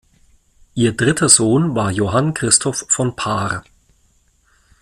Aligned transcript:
Ihr 0.73 0.93
dritter 0.97 1.29
Sohn 1.29 1.75
war 1.75 1.91
Johann 1.91 2.33
Christoph 2.33 2.85
von 2.87 3.15
Paar. 3.15 3.63